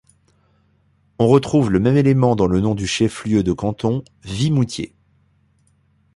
[1.19, 4.95] On retrouve le même élément dans le nom du chef-lieu de canton, Vimoutiers.